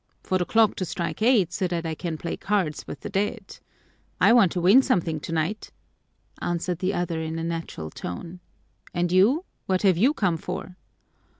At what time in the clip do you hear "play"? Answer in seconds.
2.17-2.35